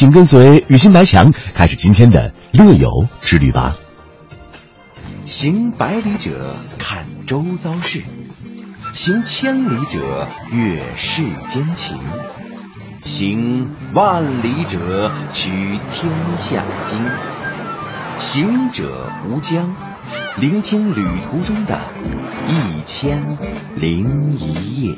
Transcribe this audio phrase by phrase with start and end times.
[0.00, 2.88] 请跟随雨欣白墙开始今天的乐游
[3.20, 3.76] 之旅吧。
[5.26, 8.02] 行百里者看周遭事，
[8.94, 11.98] 行千里者阅世间情，
[13.04, 15.50] 行万里者取
[15.92, 16.98] 天下经。
[18.16, 19.76] 行者无疆，
[20.38, 21.78] 聆听旅途中的
[22.48, 23.36] 一千
[23.76, 24.94] 零一夜。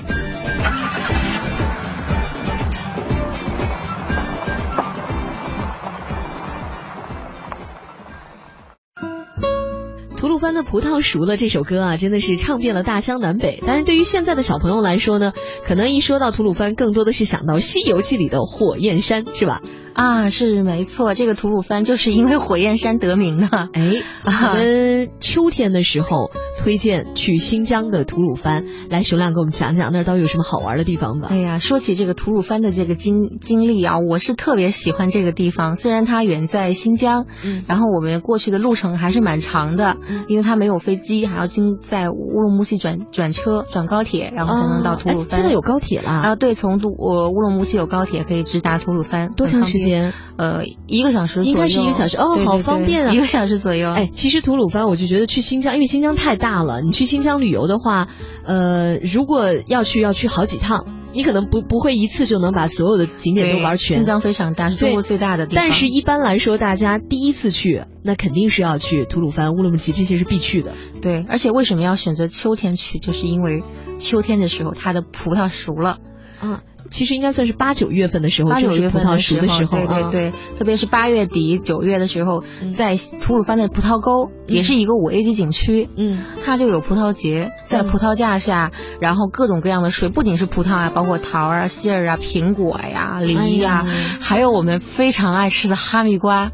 [10.52, 13.62] 那葡萄熟了这首歌啊，真的是唱遍了大江南北。
[13.66, 15.32] 但是对于现在的小朋友来说呢，
[15.64, 19.60] 可能一说到吐鲁番，更多的是想到《西游记》里的火焰山，是吧？
[19.94, 23.46] 啊，是没错，这个吐鲁番就是因为火焰山得名的。
[23.72, 31.28] 哎， 我们秋天的时候推荐去新疆的吐鲁番，来熊亮给我们讲讲那儿到底有什么好玩的地方吧。
[31.30, 35.76] 哎呀，说起这个吐鲁番的这个经经历啊，我是特别喜欢这个地方。
[35.76, 45.40] 虽然它远在新疆，嗯，然后我们过去的路程还是蛮长的，嗯，因为它没有飞机，还要经在乌鲁木齐转转车、转高铁，然后才能到吐鲁番。
[45.40, 46.36] 现在有高铁了啊？
[46.36, 49.81] 对，从乌呃乌鲁木齐有高铁可以直达吐鲁番，多长时间？
[49.82, 53.90] 间呃一个小时，应该是一个小时哦，好方便啊，一个小时左右。
[53.92, 58.08] 哎，其实吐鲁番我就觉得去新疆，因为新疆太大了，你去新疆旅游的话，
[58.44, 63.98] 呃，如果要去要去好几趟，你可能不不会一次就能把所有的景点都玩全。
[63.98, 65.64] 新疆非常大，是中国最大的地方。
[65.64, 70.72] 但是一般来说，大家第一次去，那肯定是要去吐鲁番、乌鲁木齐，这些是必去的。
[71.02, 72.98] 对，而且为什么要选择秋天去？
[72.98, 73.62] 就是因为
[73.98, 75.98] 秋天的时候，它的葡萄熟了。
[76.42, 76.58] 嗯。
[76.90, 82.42] 其实应该算是八九月份的时候，八九月份的时候，对对对，特别是八月底九月的时候，
[82.74, 93.86] 在吐鲁番的葡萄沟也是一个五 A 级景区，嗯，它就有葡萄节，在葡萄架下，然后各种各样的水，不仅是葡萄啊，包括桃啊、杏儿啊、苹果呀、梨呀，
[94.20, 96.50] 还有我们非常爱吃的哈密瓜，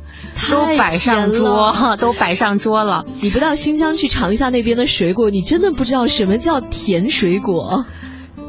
[0.53, 3.07] 都摆上桌， 都摆上桌了。
[3.23, 7.87] 你不到新疆去尝一下那边的水果，你真的不知道什么叫甜水果。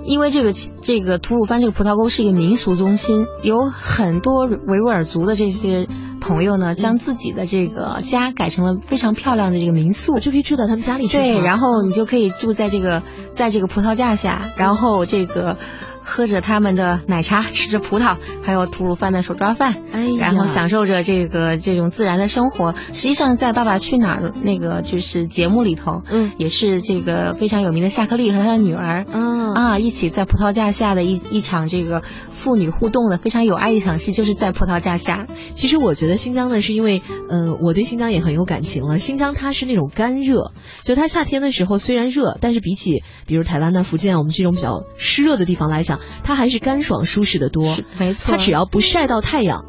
[0.04, 5.88] 因为这个这个吐鲁番这个葡萄沟是一个民俗中心，有很多维吾尔族的这些
[6.20, 11.18] 朋友呢，将自己的这个家改成了非常漂亮的这个民宿，就可以住到他们家里去。
[11.18, 13.04] 对，然后你就可以住在这个
[13.36, 15.58] 在这个葡萄架下，然后这个。
[16.02, 22.74] 喝着他们的奶茶，吃着葡萄，还有吐鲁番的手抓饭，哎，然后享受着这个这种自然的生活。
[22.94, 29.40] 实际上，在《爸爸去哪儿》那个就是节目里头，嗯，也是这个非常有名的夏克立和他的女儿，嗯。
[29.50, 32.04] 啊，一起在葡萄架下的一一场这个
[32.40, 35.28] 父女互动的非常有爱一场戏，就是在葡萄架下。
[35.52, 38.98] 其实我觉得新疆呢，是因为，呃，我对新疆也很有感情了。
[38.98, 46.00] 新疆它是那种干热，就它夏天的时候虽然热，但是比起比如台湾的福建我们这种比较湿热的地方来讲。
[46.24, 48.32] 它还是干爽舒适的多，没错。
[48.32, 49.66] 它只要不晒到太阳，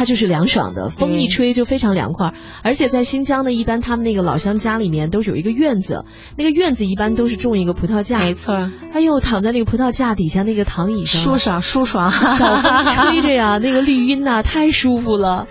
[0.00, 2.32] 它就是凉爽的，风一吹就非常凉快。
[2.62, 6.06] 而且在新疆呢，一般他们那个老乡家里面都是有一个院子，
[6.38, 8.54] 那个院子一般都是种一个葡萄架，没错。
[8.94, 15.46] 哎呦，躺在那个葡萄架底下那个躺椅上，舒爽舒爽，小风吹着呀，那个绿荫呐，太舒服了。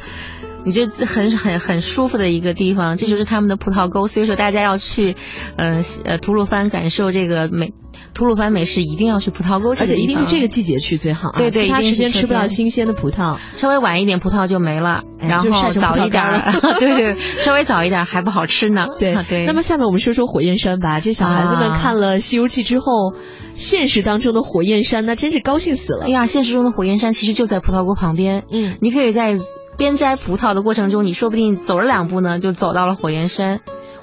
[0.65, 4.07] 你就很很很舒服的一个地方，这就是他们的葡萄沟。
[4.07, 5.15] 所以说大家要去，
[5.57, 7.73] 呃呃吐鲁番感受这个美。
[8.13, 11.37] 吐鲁番美食一定要去葡萄沟，而且一定是这个季节去最好啊！
[11.37, 16.23] 对对，其他时间吃不到新鲜的葡萄，稍微晚一点葡萄就没了，然后早一点，
[16.79, 18.87] 对对，稍微早一点还不好吃呢。
[18.99, 19.45] 对 对。
[19.47, 20.99] 那么下面我们说说火焰山吧。
[20.99, 23.13] 这小孩子们看了《西游记》之后，
[23.53, 26.05] 现实当中的火焰山那真是高兴死了。
[26.05, 28.43] 哎呀，现实中的火焰山其实就在葡萄沟旁边。
[28.51, 29.35] 嗯，你可以在
[29.79, 33.61] 边摘葡萄的过程中，你说不定走了两步呢，就走到了火焰山。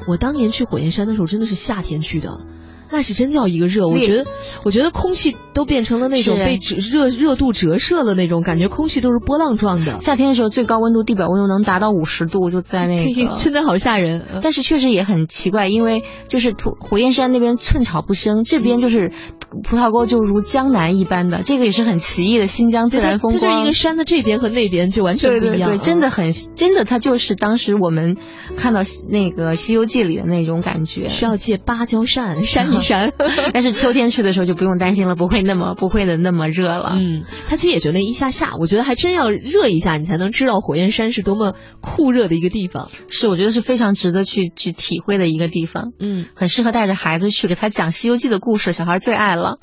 [0.08, 2.40] 我当年去火焰山的时候，真的是夏天去的。
[2.90, 4.30] 那是真叫一个热，我觉得，
[4.64, 9.98] 我觉得空气都变成了那种被折热热度折射的那种感觉，空气都是波浪状的。
[10.00, 14.40] 夏天的时候，最高温度地表温度能达到五十度，就在那个， 真的好吓人。
[14.42, 19.10] 但是确实也很奇怪，因为就是土火焰山那边寸草不生，这边就是
[19.64, 23.40] 葡萄沟就如江南一般的，这个也是很奇异的新疆自然风光。
[23.40, 28.16] 它就是一个山的这边和那边就完全不一样，对，真的很真的，它就是当时我们
[28.56, 31.08] 看到那个《西游记》里的那种感觉。
[31.08, 33.12] 需要借芭蕉扇扇一扇。
[33.52, 36.94] 但是秋天去的时候就不用担心了，不会那么不会的那么热了。
[36.94, 42.88] 嗯，它其实也就那一下下，我觉得还真要热一下，你才能知道火焰山是多么酷热的一个地方。
[43.08, 45.92] 是，我觉得是非常值得去去体会的一个地方。
[45.98, 49.56] 嗯，很适合带着孩子去给他讲《西游记》的故事，小孩最爱了。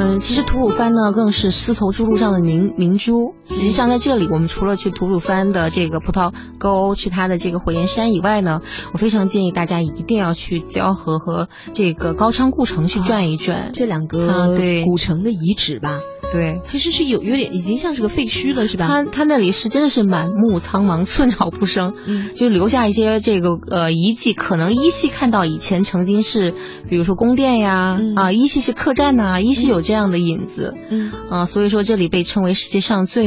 [0.00, 3.34] 嗯，其实吐鲁番呢，更是丝绸之路上的明明珠。
[3.48, 8.60] 实际上，在这里，我们除了去吐鲁番的这个葡萄沟，去它的这个火焰山以外呢，
[8.92, 13.70] 我非常建议大家一定要去蛟河和这个高昌故城去转一转。
[13.72, 15.98] 这两个对古城的遗址吧。
[16.32, 18.86] 对，其实是有有点已经像是个废墟了，是吧？
[18.86, 26.52] 它它那里是真的是满目苍茫，寸草不生，嗯，就留下一些这个呃遗迹，可能依稀看到以前曾经是，
[26.88, 33.26] 比如说宫殿呀，啊，依稀是客栈呐，依稀有这样的影子，嗯，啊，所以说这里被称为世界上最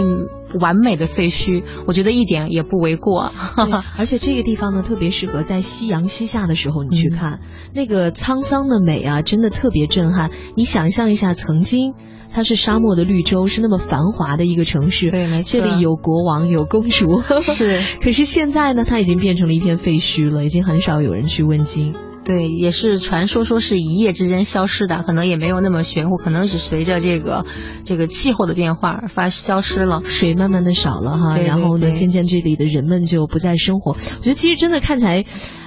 [0.59, 3.31] 完美的废墟，我觉得一点也不为过。
[3.97, 7.39] 而且这个地方呢，特别适合在夕阳西下的时候你去看，
[7.73, 10.31] 那个沧桑的美啊，真的特别震撼。
[10.55, 11.93] 你想象一下，曾经。
[12.33, 15.11] 它是沙漠的绿洲，是那么繁华的一个城市。
[15.11, 15.59] 对，没错。
[15.59, 17.21] 这里有国王，有公主。
[17.41, 17.77] 是。
[18.01, 21.93] 可是现在呢，它已经变成了一片废墟了，已经很少有人去问津。
[22.23, 27.45] 对，也是传说说是一夜之间消失的，可能也没有那么玄乎，可能是随着这个
[27.83, 33.91] 这个气候的变化而发消失了，水慢慢的少了哈，然后呢，渐渐这里的人们就不再生活。
[33.93, 35.23] 我觉得其实真的看起来。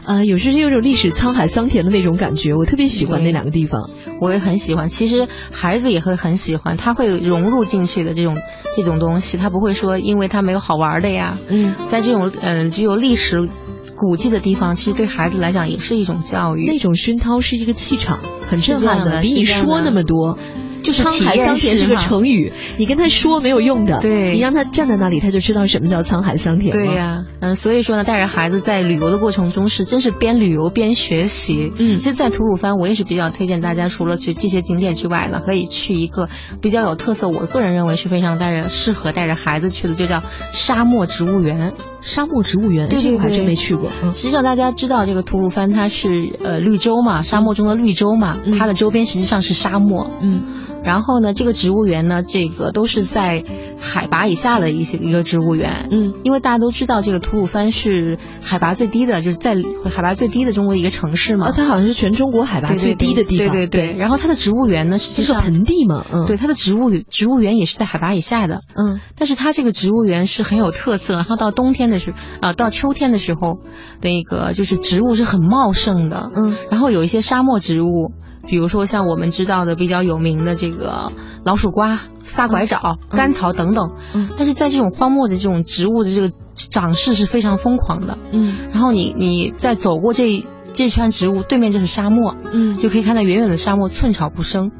[0.06, 3.89] 呃，有时是有种历史沧海桑田的那种感觉，我特别喜欢那两个地方，
[4.21, 4.89] 我也很喜欢。
[4.89, 8.37] 其实孩子也会很喜欢，他会融入进去的这种
[8.77, 11.39] 这种东西，他不会说因为他没有好玩的呀。
[11.49, 13.49] 嗯，在这种嗯具有历史
[13.96, 20.38] 古迹的地方，其实对孩子来讲也是一种教育，那种熏陶是一个气场，很震撼的，比你说那么多。
[20.82, 24.02] 就是沧海桑田这个成语，你跟他说没有用的。
[24.02, 26.76] 对，你让他站在那里，他就知道什么叫沧海桑田。
[26.76, 31.73] 对呀，嗯，所以说呢，带着孩子在旅游的过程中是真是边旅游边学习。
[31.79, 36.29] 嗯，其实，在吐鲁番，我也是比较推荐大家，除了去这些景点之外呢，可以去一个
[36.61, 41.73] 比较有特色，我个人认为是非常带着适合带着孩子去的，就叫沙漠植物园。
[42.05, 43.89] 沙漠植物园，这个我还真没去过。
[44.15, 50.11] 实际上，大家知道这个吐鲁番它是呃绿洲嘛，沙漠中的绿洲嘛，它的周边实际上是沙漠。
[50.21, 50.43] 嗯。
[50.85, 53.43] 然后呢，这个植物园呢，这个都是在
[53.81, 55.89] 海拔以下的一些一个植物园。
[55.91, 59.55] 嗯，因为大家都知道，这个吐鲁番是海拔最低的，就是在
[59.91, 61.51] 海拔最低的中国一个城市嘛。
[61.53, 63.49] 它好像是全中国海拔最低的地方。
[63.49, 63.97] 对对对。
[63.99, 66.05] 然后它的植物园呢，实际上盆地嘛。
[66.13, 66.27] 嗯。
[66.27, 68.61] 对，它的植物植物园也是在海拔以下的。
[68.77, 69.01] 嗯。
[69.17, 73.59] 但是它这个植物园是很有特色，然后到冬天的时候啊，到秋天的时候，
[74.03, 76.31] 那个就是植物是很茂盛的。
[76.35, 76.57] 嗯。
[76.71, 78.13] 然后有一些沙漠植物。
[78.46, 81.12] 比如说像我们知道的比较有名的这个
[81.44, 94.70] 老鼠瓜、撒拐枣、甘草等等，嗯，但是在这种荒漠的这种植物的这个长势是非常疯狂的，嗯，然后你你在走过这这圈植物，对面就是沙漠，嗯，就可以看到远远的沙漠寸草不生，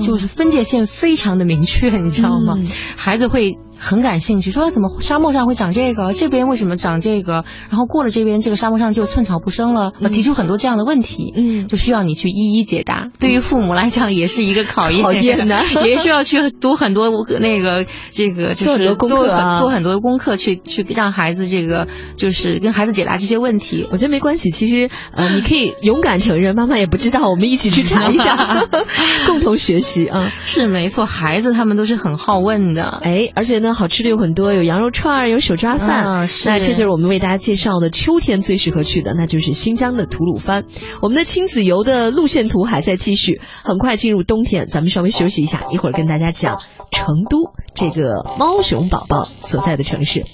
[0.00, 2.54] 就是分界线非常的明确，你知道吗？
[2.96, 3.58] 孩子会。
[3.84, 6.12] 很感兴趣，说怎么沙漠上会长这个？
[6.12, 7.44] 这边为什么长这个？
[7.68, 9.92] 然后过了这边，这个沙漠上就寸草不生了。
[10.12, 13.08] 提出很多这样的问题，嗯，就需要你去一一解答。
[13.18, 17.08] 对于父母来讲，也是一个考验，考验的， 也需要去读很多
[17.40, 19.26] 那个这个就是做很多
[19.58, 23.88] 做很多功课，去去让孩子这个就是跟孩子解答这些问题。
[23.90, 28.66] 我觉得没关系，其实呃，你可以勇敢承认，妈妈也不知道，我们一起去查一下，
[29.26, 30.30] 共同学习啊。
[30.44, 33.71] 是没错，孩子他们都是很好问的，哎，而且呢。
[33.74, 36.26] 好吃的有很多，有羊肉串儿，有手抓饭。
[36.46, 40.64] 那这就是我们为大家介绍的秋天最适合去的，那就是新疆的吐鲁番。
[41.00, 46.60] 我们的亲子游的路线图还在继续，很快进入冬天，咱们稍微休息一下，一会儿跟大家讲
[46.90, 50.24] 成都这个猫熊宝宝所在的城市。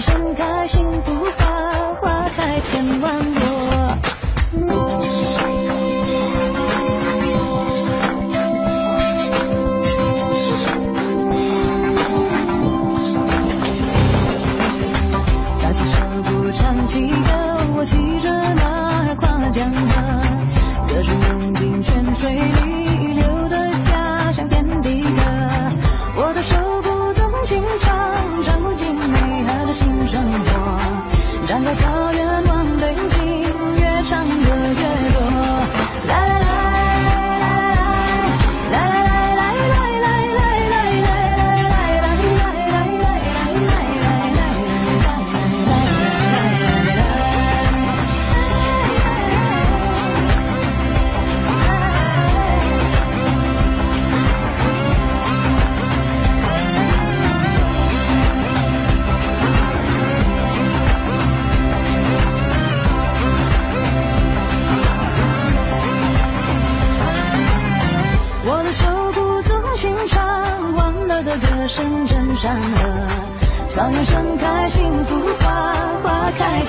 [0.00, 3.37] 盛开幸福花，花开千万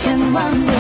[0.10, 0.74] 千万朵。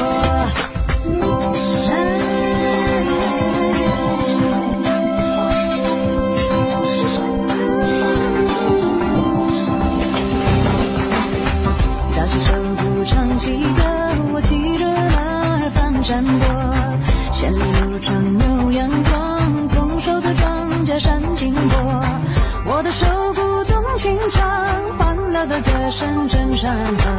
[12.09, 13.83] 早起手鼓唱起歌，
[14.33, 15.21] 我骑着马
[15.59, 16.71] 儿翻山坡，
[17.31, 21.99] 千里路长牛羊壮，丰收的庄稼闪金波。
[22.65, 23.05] 我的手
[23.35, 24.65] 鼓动情唱，
[24.97, 27.18] 欢乐的歌声震山河。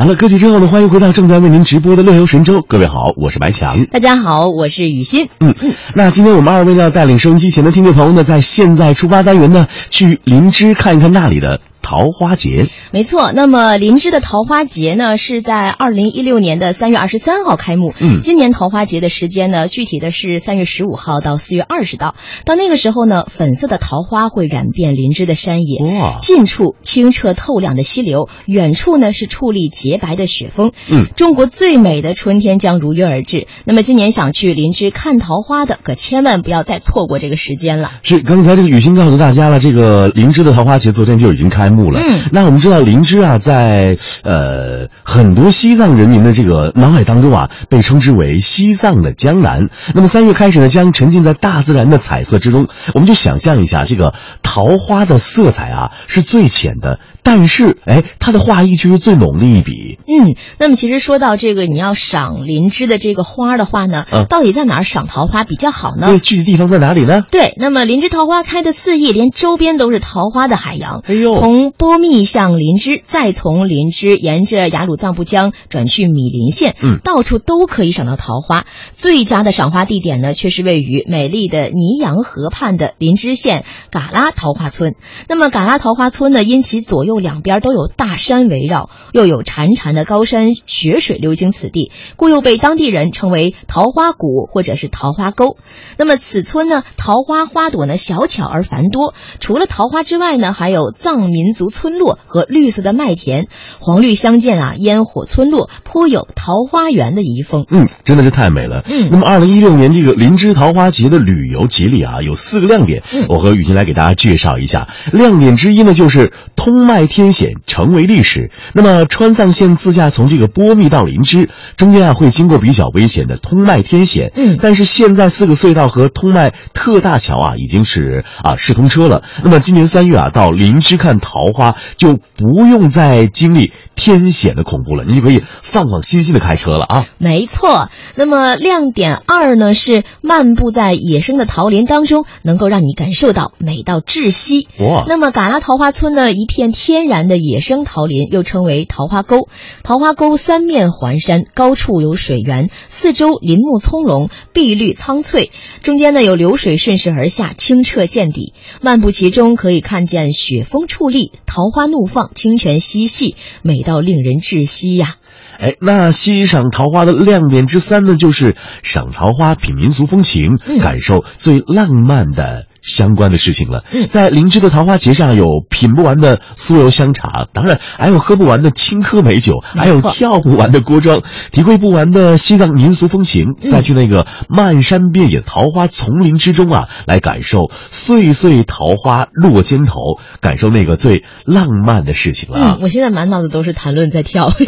[0.00, 2.62] 好了，歌曲之后呢，欢迎回到正在为您直播的乐游神州。
[2.62, 3.84] 各位好，我是白强。
[3.84, 5.28] 大家好，我是雨欣。
[5.40, 12.66] 嗯嗯，那今天我们二位呢，带领收音机前的听众朋友呢，在现在出发单元呢，去林芝看一看那里的桃花节。
[12.92, 17.92] 没错，那么林芝的桃花节呢，是在二零一六年的三月二十三号开幕。
[18.00, 22.14] 嗯，今年桃花节的时间呢，具体的是三月十五号到四月二十号。
[22.44, 25.84] 到那个时候呢，粉色的桃花会染遍林芝的山野。
[25.84, 26.16] 哇！
[26.20, 30.72] 近处清澈透亮的溪流，远处呢是矗立洁白的雪峰。
[30.90, 33.46] 嗯，中国最美的春天将如约而至。
[33.64, 37.90] 那么今年想去林芝看桃花的，可千万不要再错过这个时间了。
[38.02, 42.00] 是，刚才这个雨欣告诉大家了，这个林芝的桃花节昨天就已经开幕了。
[42.00, 49.68] 嗯，那我们知道灵芝啊，在呃很多西藏人民的这个脑海当中啊，被称之为西藏的江南。
[49.94, 52.68] 那么三月开始呢，将沉浸在大自然的彩色之中。
[52.94, 59.98] 我们就想象一下，这个桃花的色彩啊是最浅的，但是哎，它的画意却是最浓的一笔。
[60.06, 66.06] 嗯，那么其实说到这个，你要赏灵芝的这个花的话呢，嗯到底在哪儿赏桃花比较好呢？
[66.08, 67.24] 对，具体地方在哪里呢？
[67.30, 71.02] 对，那么灵芝桃花开的肆意，连周边都是桃花的海洋。
[71.06, 78.64] 哎呦，从波密向林芝，再从林芝沿着雅鲁藏布江转去米林县，嗯，到处都可以赏到桃花。
[78.92, 84.94] 最佳的赏花地点呢，却是位于美丽的尼洋河畔的林芝县嘎拉桃花村。
[85.28, 95.56] 那么嘎拉桃花村呢，因其左右两边都有大山围绕，又有潺潺的高山雪水流经此地，故又被当地人称为桃花谷或者是桃花沟。
[95.98, 107.66] 那么此村呢，桃花花朵呢小巧而繁多，除了桃花之外呢，还有藏民族村落和绿色的麦田，黄绿相间啊，烟火村落，颇有桃花源的遗风。
[107.70, 108.82] 嗯，真的是太美了。
[108.86, 114.88] 嗯那么二零一六年这个林芝桃花节的旅游节里啊，有四个亮点，嗯我和雨欣来给大家介绍一下。
[115.12, 118.50] 亮点之一呢，就是通麦天险成为历史。
[118.74, 124.32] 那么川藏线自驾从这个波密到林芝，中间啊会经过比较危险的通麦天险。
[124.34, 129.22] 嗯但是现在四个隧道和通麦特大桥啊已经是啊试通车了。
[129.42, 137.06] 那么今年三月啊到林芝看桃花就不用再经历天险的恐怖了，你就可以放放心心的开车了啊。
[137.16, 144.66] 没错，那么亮点二呢是漫步在野生的桃林当中，能够让你感受到美美到窒息。
[144.80, 145.04] 哇！
[145.06, 149.48] 那么嘎拉桃花村呢，一片天然的野生桃林，又称为桃花沟。
[149.84, 155.52] 桃花沟三面环山，高处有水源，四周林木葱茏，碧绿苍翠，
[155.84, 158.54] 中间呢有流水顺势而下，清澈见底。
[158.80, 165.16] 漫步其中，可以看见雪峰矗立，桃花怒放，清泉嬉戏，美到令人窒息呀。
[165.58, 173.84] 哎，那欣赏桃花的亮点之三呢，就是赏桃花、品民俗风情，感受最浪漫的相关的事情了。
[174.08, 181.22] 在灵芝的桃花节上，有品不完的酥油香茶，当然还有喝不完的青稞美酒，还有跳不完的锅庄，
[181.52, 183.46] 体会不完的西藏民俗风情。
[183.70, 189.94] 再去那个漫山遍野桃花丛林之中啊，来感受岁岁桃花落肩头，
[190.40, 192.78] 感受那个最浪漫的事情了啊！
[192.80, 194.50] 我现在满脑子都是谈论在跳。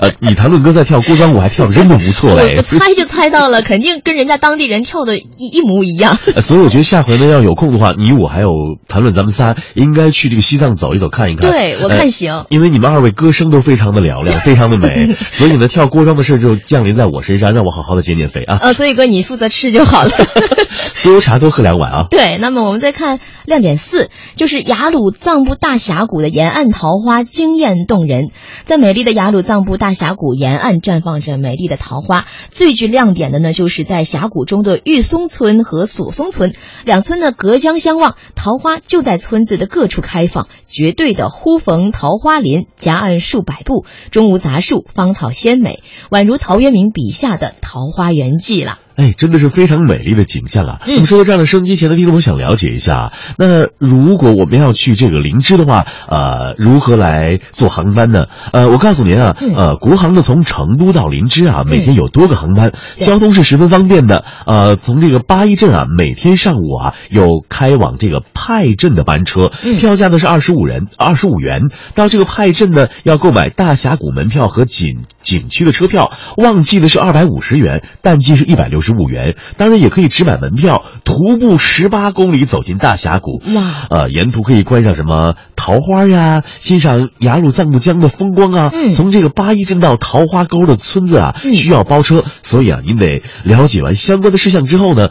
[0.00, 2.54] 呃，你谈论歌在跳锅庄舞，还跳的真的不错哎！
[2.58, 6.18] 我猜就猜到了，肯定跟人家当地人跳的一一模一样。
[6.42, 8.48] 所以我觉得下回呢，要有空的话，你我还有
[8.88, 11.48] 谈论，咱们仨应该去这个西藏走一走，看一看。
[11.48, 18.58] 对我看行，因为你们二位歌声都非常的嘹亮， 非常的美，所以呢，跳锅庄的事就降临在我身上，让我好好的减减肥啊。
[18.60, 20.10] 呃，所以哥你负责吃就好了。
[20.96, 22.06] 酥油茶多喝两碗啊。
[22.10, 28.30] 对，那么我们再看亮点四，就是雅鲁藏布大峡谷的沿岸桃花惊艳动人，
[28.64, 30.56] 在美丽的雅鲁藏布大峡谷沿。
[30.56, 48.80] 岸绽放着美丽的桃花，最具亮点的呢，就是在峡谷中的玉松村和索松村两两村的隔江相望，桃花就在村子的各处开放，绝对的忽逢桃花林，夹岸数百步，中无杂树，芳草鲜美，宛如陶渊明笔下的桃花源记了。
[48.96, 50.80] 哎，真的是非常美丽的景象啊！
[50.86, 58.24] 那么说到这样的收音机前的听众，我想了解一下，那如果我们要去这个林芝的话，呃，如何来坐航班呢？
[58.54, 64.24] 呃，我告诉您啊，呃，国航呢从成都到林芝啊，每天有多个航班，交通是十分方便的。
[64.46, 71.60] 呃，从这个八一镇啊，每天上午啊有开往这个派镇的班车，票价呢是二十五人二十五元。
[71.94, 78.86] 到这个派镇呢，要购买大峡谷门票和景景区的车票，旺季的是二百五十元，淡季是一百六十。
[78.86, 83.42] 十五元，当然也可以只买门票，徒步十八公里走进大峡谷。
[83.52, 88.70] 哇，呃，沿途可以观赏什么桃花呀，欣赏雅鲁藏布江的风光啊。
[88.72, 95.08] 嗯，从这个八一镇到桃花沟的村子啊，需要包车，所以啊，您得了解完相关的事项之后呢。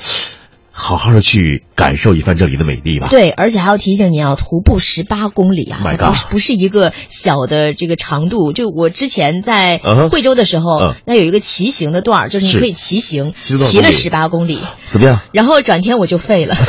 [0.77, 3.07] 好好的去感受一番这里的美丽吧。
[3.09, 8.51] 对，而且还要提醒你啊，徒步十八公里啊，不是不是一个小的这个长度。
[8.51, 9.79] 就我之前在
[10.11, 14.59] 惠州的时候，那有一个骑行的段儿，就是你可以骑行，骑了十八公里，
[14.89, 15.21] 怎么样？
[15.31, 16.57] 然后转天我就废了。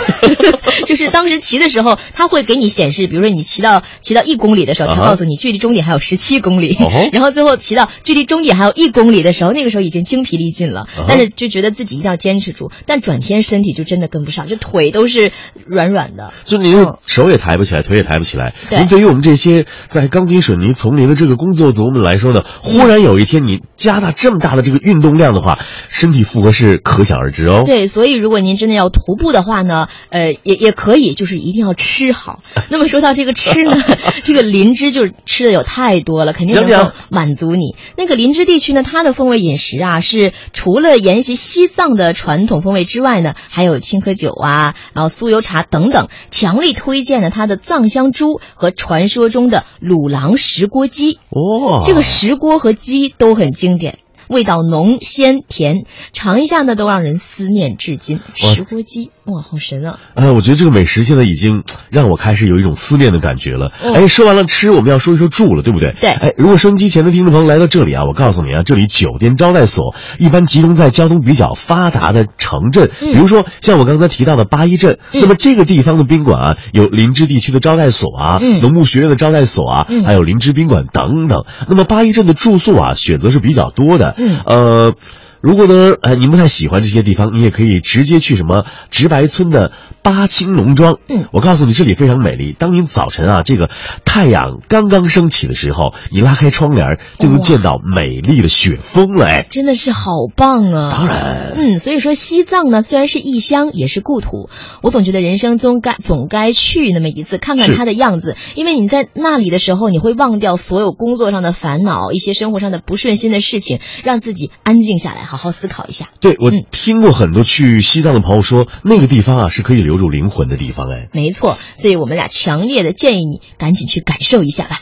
[0.87, 6.79] 就是当时骑的时候，他会给你显示，比如说你骑到骑到一公里的时候，他告诉你距离终点还有十七公里。
[7.13, 12.71] 然后最后骑到距离终点还有一公里的时候，那个时候已经精疲力尽了，但是就觉得自己一定要坚持住。
[12.85, 13.96] 但转天身体就真。
[13.97, 15.33] 真的跟不上，就腿都是
[15.65, 18.53] 软软的，就您手也抬不起来，腿也抬不起来。
[18.71, 27.63] 您对于我们这些在钢筋水泥丛林的这个工作族们来说呢，忽然有一天你加大这么大的这个运动量的话，身体负荷是可想而知哦。
[27.65, 32.43] 对，所以如果您真的要徒步的话呢，呃，也也可以，就是一定要吃好。
[32.69, 33.83] 那么说到这个吃呢，
[34.23, 37.77] 这个林芝就是吃的有太多了，肯定能够满足你。
[37.97, 43.81] 那个林芝地区呢，它的风味饮食啊，是除了沿袭西藏的传统风味之外呢，还有。
[43.87, 51.21] 青稞酒啊，然后酥油茶等等，强力推荐的他的藏香猪和传说中的鲁朗石锅鸡。
[51.31, 53.99] 哦，这个石锅和鸡都很经典。
[54.29, 58.21] 味道浓鲜甜，尝一下呢都让人思念至今。
[58.35, 59.99] 石锅鸡，哇，好神啊！
[60.15, 63.73] 哎，我觉得这个美食现在已经让我开始有一种思念的感觉了。
[63.95, 65.95] 哎，说完了吃，我们要说一说住了，对不对？
[66.01, 66.11] 对。
[66.11, 74.99] 哎，如果收音机前的听众朋友来到这里啊，我告诉你啊，这里酒店招待所一般集中在交通比较发达的城镇，比如说像我刚才提到的八一镇。
[75.13, 81.45] 那么这个地方的宾馆啊，有林芝地区的招待所啊，农牧学院的招待所啊，还有林芝宾馆等等。
[81.69, 84.16] 那么八一镇的住宿啊，选择是比较多的。
[84.45, 84.95] 呃，
[85.41, 89.73] 如果呢，呃，您不太喜欢这些地方，你也可以直接去什么直白村的
[90.03, 90.99] 八清农庄。
[91.09, 92.55] 嗯，我告诉你，这里非常美丽。
[92.59, 93.71] 当您早晨啊，这个
[94.05, 99.27] 太阳刚刚升起的时候，你拉开窗帘，就能见到美丽的雪峰了。
[99.27, 100.97] 哎，真的是好棒啊！
[100.97, 104.49] 当然，嗯，所以说西藏呢，虽然是异乡，也是故土。
[104.83, 108.37] 我总觉得人生总该总该去那么一次，看看它的样子。
[108.55, 116.09] 因为你在那里的时候，你会忘掉所有工作上的烦恼，一些生活上的不顺心的事情，让自己安静下来，好好思考一下。
[116.21, 120.89] 对我听过很多去西藏的朋友说，那个地方啊是可以留住灵魂的地方。
[120.91, 124.81] 哎，没错，所以我们俩强烈的建议你赶紧去感受一下吧。